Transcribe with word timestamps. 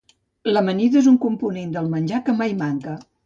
L'amanida 0.55 0.97
és 1.01 1.09
un 1.11 1.19
acompanyant 1.19 1.75
del 1.77 1.93
menjar 1.97 2.25
que 2.31 2.37
mai 2.43 2.57
manca. 2.65 2.97